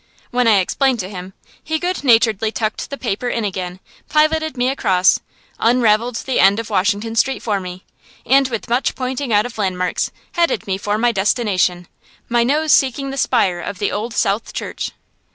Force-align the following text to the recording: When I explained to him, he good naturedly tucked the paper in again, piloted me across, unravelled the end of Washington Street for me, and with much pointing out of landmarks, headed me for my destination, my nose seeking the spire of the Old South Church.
When 0.31 0.47
I 0.47 0.61
explained 0.61 0.99
to 1.01 1.09
him, 1.09 1.33
he 1.63 1.77
good 1.77 2.03
naturedly 2.03 2.51
tucked 2.51 2.89
the 2.89 2.97
paper 2.97 3.29
in 3.29 3.45
again, 3.45 3.79
piloted 4.09 4.57
me 4.57 4.69
across, 4.69 5.19
unravelled 5.59 6.15
the 6.15 6.39
end 6.39 6.59
of 6.59 6.71
Washington 6.71 7.15
Street 7.15 7.43
for 7.43 7.59
me, 7.59 7.85
and 8.25 8.47
with 8.47 8.67
much 8.67 8.95
pointing 8.95 9.31
out 9.31 9.45
of 9.45 9.59
landmarks, 9.59 10.09
headed 10.31 10.65
me 10.65 10.79
for 10.79 10.97
my 10.97 11.11
destination, 11.11 11.87
my 12.29 12.43
nose 12.43 12.71
seeking 12.71 13.11
the 13.11 13.15
spire 13.17 13.59
of 13.59 13.77
the 13.77 13.91
Old 13.91 14.15
South 14.15 14.53
Church. 14.53 14.91